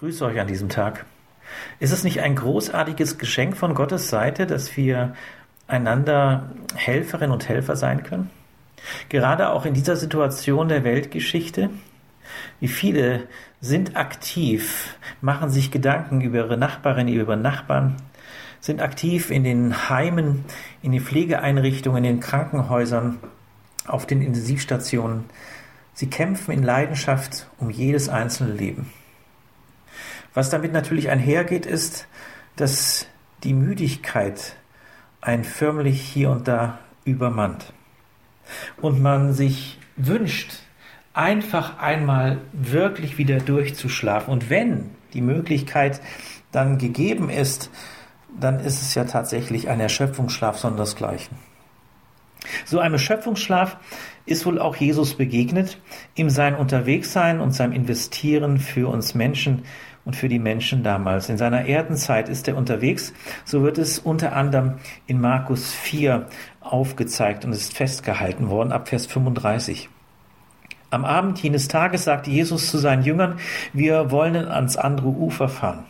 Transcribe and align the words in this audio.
grüße 0.00 0.24
euch 0.24 0.40
an 0.40 0.46
diesem 0.46 0.70
Tag. 0.70 1.04
Ist 1.78 1.92
es 1.92 2.04
nicht 2.04 2.20
ein 2.20 2.34
großartiges 2.34 3.18
Geschenk 3.18 3.54
von 3.54 3.74
Gottes 3.74 4.08
Seite, 4.08 4.46
dass 4.46 4.74
wir 4.74 5.14
einander 5.68 6.52
Helferinnen 6.74 7.32
und 7.32 7.50
Helfer 7.50 7.76
sein 7.76 8.02
können? 8.02 8.30
Gerade 9.10 9.50
auch 9.50 9.66
in 9.66 9.74
dieser 9.74 9.96
Situation 9.96 10.68
der 10.68 10.84
Weltgeschichte. 10.84 11.68
Wie 12.60 12.68
viele 12.68 13.24
sind 13.60 13.94
aktiv, 13.94 14.96
machen 15.20 15.50
sich 15.50 15.70
Gedanken 15.70 16.22
über 16.22 16.38
ihre 16.38 16.56
Nachbarinnen, 16.56 17.12
über 17.12 17.36
Nachbarn, 17.36 17.96
sind 18.58 18.80
aktiv 18.80 19.30
in 19.30 19.44
den 19.44 19.90
Heimen, 19.90 20.46
in 20.80 20.92
den 20.92 21.02
Pflegeeinrichtungen, 21.02 22.04
in 22.04 22.14
den 22.14 22.20
Krankenhäusern, 22.20 23.18
auf 23.86 24.06
den 24.06 24.22
Intensivstationen. 24.22 25.24
Sie 25.92 26.08
kämpfen 26.08 26.52
in 26.52 26.62
Leidenschaft 26.62 27.48
um 27.58 27.68
jedes 27.68 28.08
einzelne 28.08 28.54
Leben. 28.54 28.90
Was 30.34 30.50
damit 30.50 30.72
natürlich 30.72 31.10
einhergeht, 31.10 31.66
ist, 31.66 32.06
dass 32.56 33.06
die 33.42 33.54
Müdigkeit 33.54 34.56
ein 35.20 35.44
förmlich 35.44 36.00
hier 36.00 36.30
und 36.30 36.48
da 36.48 36.78
übermannt. 37.04 37.72
Und 38.80 39.00
man 39.00 39.32
sich 39.32 39.78
wünscht, 39.96 40.52
einfach 41.12 41.78
einmal 41.78 42.38
wirklich 42.52 43.18
wieder 43.18 43.38
durchzuschlafen. 43.38 44.32
Und 44.32 44.50
wenn 44.50 44.90
die 45.12 45.20
Möglichkeit 45.20 46.00
dann 46.52 46.78
gegeben 46.78 47.30
ist, 47.30 47.70
dann 48.38 48.60
ist 48.60 48.80
es 48.80 48.94
ja 48.94 49.04
tatsächlich 49.04 49.68
ein 49.68 49.80
Erschöpfungsschlaf 49.80 50.58
sondersgleichen. 50.58 51.36
So 52.64 52.78
einem 52.78 52.94
Erschöpfungsschlaf 52.94 53.76
ist 54.26 54.46
wohl 54.46 54.58
auch 54.58 54.76
Jesus 54.76 55.14
begegnet, 55.14 55.78
in 56.14 56.30
sein 56.30 56.54
Unterwegssein 56.54 57.40
und 57.40 57.52
seinem 57.52 57.72
Investieren 57.72 58.58
für 58.58 58.88
uns 58.88 59.14
Menschen, 59.14 59.62
und 60.04 60.16
für 60.16 60.28
die 60.28 60.38
Menschen 60.38 60.82
damals. 60.82 61.28
In 61.28 61.38
seiner 61.38 61.66
Erdenzeit 61.66 62.28
ist 62.28 62.48
er 62.48 62.56
unterwegs. 62.56 63.12
So 63.44 63.62
wird 63.62 63.78
es 63.78 63.98
unter 63.98 64.34
anderem 64.34 64.74
in 65.06 65.20
Markus 65.20 65.72
4 65.72 66.26
aufgezeigt 66.60 67.44
und 67.44 67.52
ist 67.52 67.76
festgehalten 67.76 68.48
worden 68.48 68.72
ab 68.72 68.88
Vers 68.88 69.06
35. 69.06 69.88
Am 70.90 71.04
Abend 71.04 71.40
jenes 71.40 71.68
Tages 71.68 72.04
sagte 72.04 72.30
Jesus 72.30 72.70
zu 72.70 72.78
seinen 72.78 73.04
Jüngern, 73.04 73.38
wir 73.72 74.10
wollen 74.10 74.48
ans 74.48 74.76
andere 74.76 75.08
Ufer 75.08 75.48
fahren. 75.48 75.84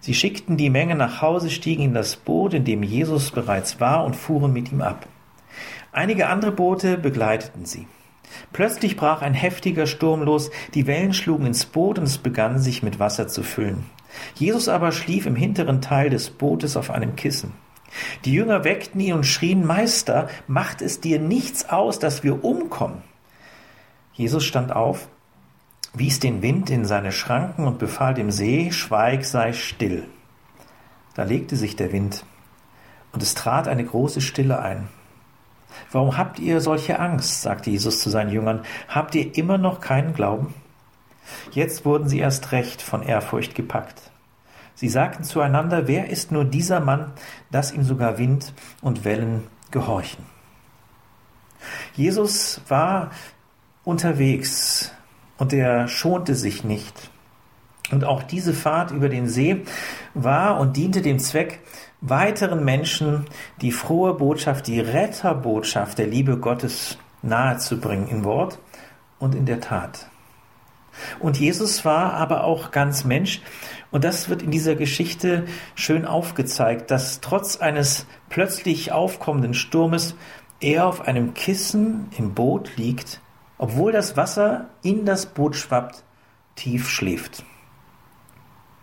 Sie 0.00 0.12
schickten 0.12 0.56
die 0.56 0.68
Menge 0.68 0.94
nach 0.94 1.22
Hause, 1.22 1.48
stiegen 1.48 1.82
in 1.82 1.94
das 1.94 2.16
Boot, 2.16 2.52
in 2.52 2.64
dem 2.64 2.82
Jesus 2.82 3.30
bereits 3.30 3.80
war, 3.80 4.04
und 4.04 4.14
fuhren 4.14 4.52
mit 4.52 4.70
ihm 4.70 4.82
ab. 4.82 5.06
Einige 5.92 6.28
andere 6.28 6.52
Boote 6.52 6.98
begleiteten 6.98 7.64
sie. 7.64 7.86
Plötzlich 8.52 8.96
brach 8.96 9.22
ein 9.22 9.34
heftiger 9.34 9.86
Sturm 9.86 10.22
los, 10.22 10.50
die 10.74 10.86
Wellen 10.86 11.14
schlugen 11.14 11.46
ins 11.46 11.64
Boot 11.64 11.98
und 11.98 12.04
es 12.04 12.18
begann 12.18 12.58
sich 12.58 12.82
mit 12.82 12.98
Wasser 12.98 13.28
zu 13.28 13.42
füllen. 13.42 13.86
Jesus 14.34 14.68
aber 14.68 14.92
schlief 14.92 15.26
im 15.26 15.36
hinteren 15.36 15.80
Teil 15.80 16.10
des 16.10 16.30
Bootes 16.30 16.76
auf 16.76 16.90
einem 16.90 17.16
Kissen. 17.16 17.52
Die 18.24 18.32
Jünger 18.32 18.64
weckten 18.64 19.00
ihn 19.00 19.14
und 19.14 19.24
schrien, 19.24 19.64
Meister, 19.64 20.28
macht 20.46 20.82
es 20.82 21.00
dir 21.00 21.18
nichts 21.18 21.68
aus, 21.68 21.98
dass 21.98 22.22
wir 22.24 22.44
umkommen? 22.44 23.02
Jesus 24.12 24.44
stand 24.44 24.74
auf, 24.74 25.08
wies 25.94 26.20
den 26.20 26.42
Wind 26.42 26.70
in 26.70 26.84
seine 26.84 27.12
Schranken 27.12 27.66
und 27.66 27.78
befahl 27.78 28.14
dem 28.14 28.30
See, 28.30 28.70
Schweig, 28.72 29.24
sei 29.24 29.52
still. 29.52 30.04
Da 31.14 31.22
legte 31.22 31.56
sich 31.56 31.76
der 31.76 31.92
Wind, 31.92 32.24
und 33.12 33.22
es 33.22 33.34
trat 33.34 33.68
eine 33.68 33.84
große 33.84 34.20
Stille 34.20 34.58
ein. 34.58 34.88
Warum 35.92 36.16
habt 36.16 36.38
ihr 36.38 36.60
solche 36.60 36.98
Angst? 36.98 37.42
sagte 37.42 37.70
Jesus 37.70 38.00
zu 38.00 38.10
seinen 38.10 38.30
Jüngern. 38.30 38.62
Habt 38.88 39.14
ihr 39.14 39.36
immer 39.36 39.58
noch 39.58 39.80
keinen 39.80 40.14
Glauben? 40.14 40.54
Jetzt 41.50 41.84
wurden 41.84 42.08
sie 42.08 42.18
erst 42.18 42.52
recht 42.52 42.82
von 42.82 43.02
Ehrfurcht 43.02 43.54
gepackt. 43.54 44.10
Sie 44.74 44.88
sagten 44.88 45.24
zueinander, 45.24 45.88
wer 45.88 46.10
ist 46.10 46.32
nur 46.32 46.44
dieser 46.44 46.80
Mann, 46.80 47.12
dass 47.50 47.72
ihm 47.72 47.82
sogar 47.82 48.18
Wind 48.18 48.52
und 48.82 49.04
Wellen 49.04 49.44
gehorchen? 49.70 50.24
Jesus 51.94 52.60
war 52.68 53.10
unterwegs 53.84 54.92
und 55.38 55.52
er 55.52 55.88
schonte 55.88 56.34
sich 56.34 56.62
nicht. 56.62 57.10
Und 57.90 58.04
auch 58.04 58.22
diese 58.22 58.52
Fahrt 58.52 58.90
über 58.90 59.08
den 59.08 59.28
See 59.28 59.62
war 60.14 60.58
und 60.58 60.76
diente 60.76 61.02
dem 61.02 61.18
Zweck, 61.18 61.60
weiteren 62.00 62.64
Menschen 62.64 63.26
die 63.60 63.72
frohe 63.72 64.14
Botschaft, 64.14 64.66
die 64.66 64.80
Retterbotschaft 64.80 65.98
der 65.98 66.06
Liebe 66.06 66.36
Gottes 66.38 66.98
nahezubringen 67.22 68.08
in 68.08 68.24
Wort 68.24 68.58
und 69.18 69.34
in 69.34 69.46
der 69.46 69.60
Tat. 69.60 70.08
Und 71.18 71.38
Jesus 71.38 71.84
war 71.84 72.14
aber 72.14 72.44
auch 72.44 72.70
ganz 72.70 73.04
Mensch. 73.04 73.42
Und 73.90 74.04
das 74.04 74.28
wird 74.28 74.42
in 74.42 74.50
dieser 74.50 74.74
Geschichte 74.74 75.44
schön 75.74 76.06
aufgezeigt, 76.06 76.90
dass 76.90 77.20
trotz 77.20 77.56
eines 77.56 78.06
plötzlich 78.28 78.92
aufkommenden 78.92 79.54
Sturmes 79.54 80.16
er 80.60 80.86
auf 80.86 81.02
einem 81.02 81.34
Kissen 81.34 82.08
im 82.16 82.34
Boot 82.34 82.76
liegt, 82.76 83.20
obwohl 83.58 83.92
das 83.92 84.16
Wasser 84.16 84.70
in 84.82 85.04
das 85.04 85.26
Boot 85.26 85.54
schwappt, 85.54 86.02
tief 86.56 86.88
schläft. 86.88 87.44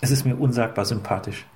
Es 0.00 0.10
ist 0.10 0.24
mir 0.24 0.36
unsagbar 0.36 0.84
sympathisch 0.84 1.46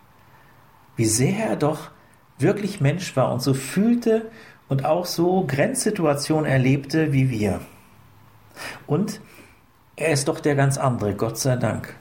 wie 1.00 1.06
sehr 1.06 1.46
er 1.46 1.56
doch 1.56 1.90
wirklich 2.38 2.82
Mensch 2.82 3.16
war 3.16 3.32
und 3.32 3.40
so 3.40 3.54
fühlte 3.54 4.30
und 4.68 4.84
auch 4.84 5.06
so 5.06 5.46
Grenzsituationen 5.46 6.44
erlebte 6.44 7.14
wie 7.14 7.30
wir. 7.30 7.60
Und 8.86 9.22
er 9.96 10.12
ist 10.12 10.28
doch 10.28 10.40
der 10.40 10.56
ganz 10.56 10.76
andere, 10.76 11.14
Gott 11.14 11.38
sei 11.38 11.56
Dank. 11.56 11.96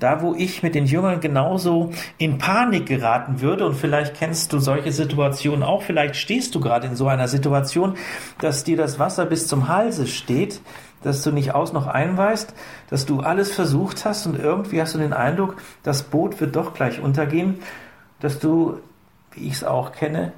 Da, 0.00 0.22
wo 0.22 0.34
ich 0.34 0.64
mit 0.64 0.74
den 0.74 0.86
Jüngern 0.86 1.20
genauso 1.20 1.92
in 2.16 2.38
Panik 2.38 2.86
geraten 2.86 3.40
würde, 3.42 3.64
und 3.66 3.74
vielleicht 3.74 4.14
kennst 4.14 4.52
du 4.52 4.58
solche 4.58 4.90
Situationen 4.90 5.62
auch, 5.62 5.82
vielleicht 5.82 6.16
stehst 6.16 6.56
du 6.56 6.60
gerade 6.60 6.88
in 6.88 6.96
so 6.96 7.06
einer 7.06 7.28
Situation, 7.28 7.94
dass 8.40 8.64
dir 8.64 8.76
das 8.76 8.98
Wasser 8.98 9.24
bis 9.24 9.46
zum 9.46 9.68
Halse 9.68 10.08
steht, 10.08 10.62
dass 11.02 11.22
du 11.22 11.30
nicht 11.30 11.54
aus 11.54 11.72
noch 11.72 11.86
einweist, 11.86 12.54
dass 12.90 13.06
du 13.06 13.20
alles 13.20 13.52
versucht 13.52 14.04
hast 14.04 14.26
und 14.26 14.38
irgendwie 14.38 14.80
hast 14.80 14.94
du 14.94 14.98
den 14.98 15.12
Eindruck, 15.12 15.56
das 15.82 16.02
Boot 16.02 16.40
wird 16.40 16.56
doch 16.56 16.74
gleich 16.74 17.00
untergehen, 17.00 17.60
dass 18.20 18.38
du, 18.38 18.80
wie 19.32 19.46
ich 19.46 19.54
es 19.54 19.64
auch 19.64 19.92
kenne, 19.92 20.32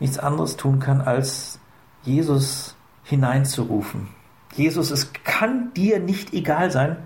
nichts 0.00 0.18
anderes 0.18 0.56
tun 0.56 0.80
kann, 0.80 1.00
als 1.00 1.58
Jesus 2.02 2.76
hineinzurufen. 3.04 4.08
Jesus, 4.54 4.90
es 4.90 5.12
kann 5.24 5.72
dir 5.74 6.00
nicht 6.00 6.32
egal 6.32 6.70
sein, 6.70 6.96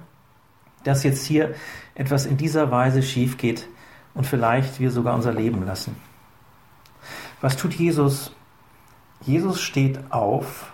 dass 0.84 1.02
jetzt 1.02 1.26
hier 1.26 1.54
etwas 1.94 2.26
in 2.26 2.36
dieser 2.36 2.70
Weise 2.70 3.02
schief 3.02 3.36
geht 3.36 3.68
und 4.14 4.26
vielleicht 4.26 4.80
wir 4.80 4.90
sogar 4.90 5.14
unser 5.14 5.32
Leben 5.32 5.66
lassen. 5.66 5.96
Was 7.40 7.56
tut 7.56 7.74
Jesus? 7.74 8.32
Jesus 9.22 9.60
steht 9.60 10.00
auf 10.10 10.72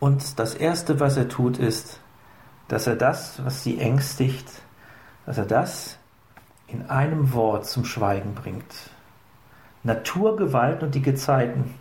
und 0.00 0.38
das 0.38 0.54
Erste, 0.54 1.00
was 1.00 1.16
er 1.16 1.28
tut, 1.28 1.58
ist, 1.58 2.00
dass 2.68 2.86
er 2.86 2.96
das, 2.96 3.44
was 3.44 3.62
sie 3.64 3.78
ängstigt, 3.78 4.46
dass 5.26 5.38
er 5.38 5.46
das 5.46 5.98
in 6.66 6.88
einem 6.88 7.32
Wort 7.32 7.66
zum 7.66 7.84
Schweigen 7.84 8.34
bringt. 8.34 8.90
Naturgewalt 9.82 10.82
und 10.82 10.94
die 10.94 11.02
Gezeiten 11.02 11.74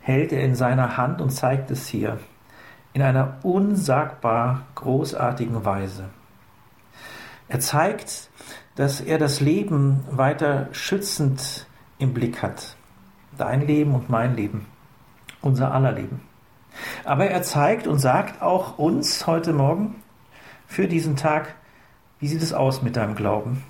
hält 0.00 0.32
er 0.32 0.42
in 0.42 0.54
seiner 0.54 0.96
Hand 0.96 1.20
und 1.20 1.30
zeigt 1.30 1.70
es 1.70 1.88
hier 1.88 2.18
in 2.92 3.02
einer 3.02 3.38
unsagbar 3.42 4.62
großartigen 4.74 5.64
Weise. 5.64 6.08
Er 7.48 7.60
zeigt, 7.60 8.30
dass 8.76 9.00
er 9.00 9.18
das 9.18 9.40
Leben 9.40 10.04
weiter 10.10 10.68
schützend 10.72 11.66
im 11.98 12.14
Blick 12.14 12.42
hat. 12.42 12.76
Dein 13.36 13.66
Leben 13.66 13.94
und 13.94 14.08
mein 14.08 14.36
Leben, 14.36 14.66
unser 15.40 15.72
aller 15.72 15.92
Leben. 15.92 16.27
Aber 17.04 17.26
er 17.26 17.42
zeigt 17.42 17.86
und 17.86 17.98
sagt 17.98 18.42
auch 18.42 18.78
uns 18.78 19.26
heute 19.26 19.52
Morgen 19.52 20.02
für 20.66 20.86
diesen 20.86 21.16
Tag, 21.16 21.54
wie 22.20 22.28
sieht 22.28 22.42
es 22.42 22.52
aus 22.52 22.82
mit 22.82 22.96
deinem 22.96 23.14
Glauben? 23.14 23.64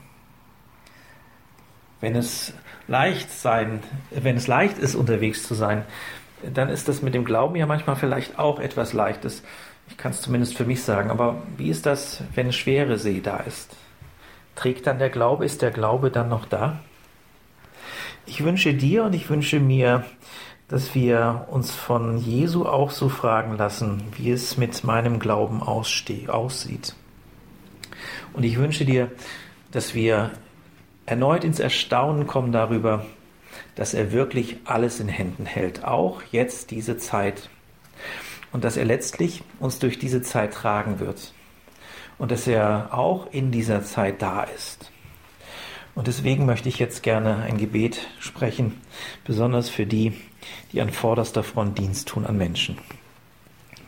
Wenn 2.01 2.17
es 2.17 2.53
leicht 2.87 3.31
sein, 3.31 3.83
wenn 4.11 4.37
es 4.37 4.47
leicht 4.47 4.79
ist, 4.79 4.95
unterwegs 4.95 5.43
zu 5.43 5.55
sein, 5.55 5.85
dann 6.43 6.69
ist 6.69 6.89
das 6.89 7.03
mit 7.03 7.15
dem 7.15 7.25
Glauben 7.25 7.57
ja 7.57 7.67
manchmal 7.67 7.97
vielleicht 7.97 8.39
auch 8.39 8.61
etwas 8.61 8.93
Leichtes. 8.93 9.43
Ich 9.89 9.97
kann 9.97 10.13
es 10.13 10.21
zumindest 10.21 10.57
für 10.57 10.65
mich 10.65 10.83
sagen. 10.83 11.11
Aber 11.11 11.43
wie 11.57 11.71
ist 11.71 11.87
das, 11.87 12.23
wenn 12.35 12.53
schwere 12.53 12.99
See 12.99 13.21
da 13.21 13.39
ist? 13.39 13.77
Trägt 14.55 14.87
dann 14.87 14.99
der 14.99 15.11
Glaube, 15.11 15.45
ist 15.45 15.63
der 15.63 15.71
Glaube 15.71 16.11
dann 16.11 16.29
noch 16.29 16.47
da? 16.47 16.81
Ich 18.27 18.45
wünsche 18.45 18.75
dir 18.75 19.05
und 19.05 19.15
ich 19.15 19.29
wünsche 19.31 19.59
mir, 19.59 20.05
dass 20.69 20.95
wir 20.95 21.47
uns 21.51 21.75
von 21.75 22.19
Jesu 22.19 22.67
auch 22.67 22.91
so 22.91 23.09
fragen 23.09 23.57
lassen, 23.57 24.03
wie 24.17 24.31
es 24.31 24.57
mit 24.57 24.85
meinem 24.85 25.19
Glauben 25.19 25.63
aussieht. 25.63 26.95
Und 28.35 28.45
ich 28.45 28.59
wünsche 28.59 28.85
dir, 28.85 29.11
dass 29.73 29.95
wir 29.95 30.31
erneut 31.07 31.43
ins 31.43 31.59
Erstaunen 31.59 32.27
kommen 32.27 32.53
darüber, 32.53 33.07
dass 33.75 33.95
er 33.95 34.13
wirklich 34.13 34.59
alles 34.65 35.01
in 35.01 35.09
Händen 35.09 35.47
hält, 35.47 35.85
auch 35.85 36.23
jetzt 36.31 36.71
diese 36.71 36.99
Zeit. 36.99 37.49
Und 38.53 38.65
dass 38.65 38.77
er 38.77 38.85
letztlich 38.85 39.43
uns 39.61 39.79
durch 39.79 39.99
diese 39.99 40.23
Zeit 40.23 40.53
tragen 40.53 41.01
wird. 41.01 41.33
und 42.19 42.33
dass 42.33 42.47
er 42.47 42.89
auch 42.93 43.33
in 43.33 43.51
dieser 43.51 43.85
Zeit 43.85 44.21
da 44.23 44.43
ist. 44.43 44.91
Und 45.99 46.07
deswegen 46.07 46.47
möchte 46.47 46.69
ich 46.69 46.79
jetzt 46.79 47.03
gerne 47.03 47.39
ein 47.39 47.57
Gebet 47.57 48.07
sprechen, 48.21 48.81
besonders 49.25 49.69
für 49.69 49.85
die, 49.85 50.13
die 50.71 50.81
an 50.81 50.91
vorderster 50.91 51.43
Front 51.43 51.77
Dienst 51.77 52.07
tun 52.07 52.25
an 52.25 52.39
Menschen. 52.39 52.79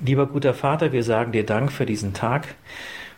Lieber 0.00 0.26
guter 0.26 0.52
Vater, 0.52 0.90
wir 0.90 1.04
sagen 1.04 1.30
dir 1.30 1.46
Dank 1.46 1.70
für 1.70 1.86
diesen 1.86 2.12
Tag 2.12 2.56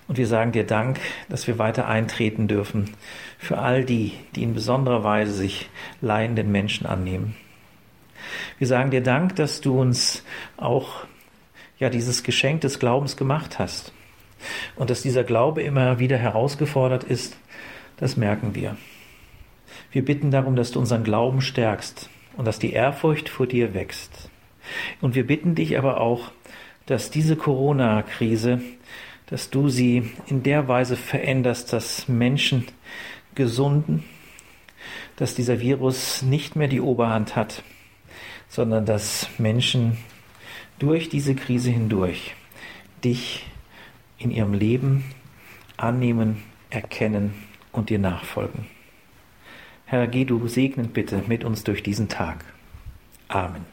und 0.08 0.18
wir 0.18 0.26
sagen 0.26 0.52
dir 0.52 0.64
Dank, 0.64 1.00
dass 1.30 1.46
wir 1.46 1.58
weiter 1.58 1.88
eintreten 1.88 2.48
dürfen 2.48 2.90
für 3.38 3.56
all 3.56 3.82
die, 3.86 4.12
die 4.34 4.42
in 4.42 4.52
besonderer 4.52 5.02
Weise 5.02 5.32
sich 5.32 5.70
leidenden 6.02 6.52
Menschen 6.52 6.86
annehmen. 6.86 7.34
Wir 8.58 8.66
sagen 8.66 8.90
dir 8.90 9.02
Dank, 9.02 9.36
dass 9.36 9.62
du 9.62 9.80
uns 9.80 10.22
auch 10.58 11.06
ja 11.78 11.88
dieses 11.88 12.24
Geschenk 12.24 12.60
des 12.60 12.78
Glaubens 12.78 13.16
gemacht 13.16 13.58
hast 13.58 13.94
und 14.76 14.90
dass 14.90 15.00
dieser 15.00 15.24
Glaube 15.24 15.62
immer 15.62 15.98
wieder 15.98 16.18
herausgefordert 16.18 17.04
ist, 17.04 17.38
das 18.02 18.16
merken 18.16 18.56
wir. 18.56 18.76
Wir 19.92 20.04
bitten 20.04 20.32
darum, 20.32 20.56
dass 20.56 20.72
du 20.72 20.80
unseren 20.80 21.04
Glauben 21.04 21.40
stärkst 21.40 22.10
und 22.36 22.46
dass 22.46 22.58
die 22.58 22.72
Ehrfurcht 22.72 23.28
vor 23.28 23.46
dir 23.46 23.74
wächst. 23.74 24.28
Und 25.00 25.14
wir 25.14 25.24
bitten 25.24 25.54
dich 25.54 25.78
aber 25.78 26.00
auch, 26.00 26.32
dass 26.86 27.12
diese 27.12 27.36
Corona-Krise, 27.36 28.60
dass 29.26 29.50
du 29.50 29.68
sie 29.68 30.10
in 30.26 30.42
der 30.42 30.66
Weise 30.66 30.96
veränderst, 30.96 31.72
dass 31.72 32.08
Menschen 32.08 32.66
gesunden, 33.36 34.02
dass 35.14 35.36
dieser 35.36 35.60
Virus 35.60 36.22
nicht 36.22 36.56
mehr 36.56 36.66
die 36.66 36.80
Oberhand 36.80 37.36
hat, 37.36 37.62
sondern 38.48 38.84
dass 38.84 39.28
Menschen 39.38 39.96
durch 40.80 41.08
diese 41.08 41.36
Krise 41.36 41.70
hindurch 41.70 42.34
dich 43.04 43.46
in 44.18 44.32
ihrem 44.32 44.54
Leben 44.54 45.04
annehmen, 45.76 46.42
erkennen 46.68 47.32
und 47.72 47.90
dir 47.90 47.98
nachfolgen. 47.98 48.66
Herr, 49.86 50.06
geh 50.06 50.24
du 50.24 50.46
segnend 50.48 50.94
bitte 50.94 51.22
mit 51.26 51.44
uns 51.44 51.64
durch 51.64 51.82
diesen 51.82 52.08
Tag. 52.08 52.44
Amen. 53.28 53.66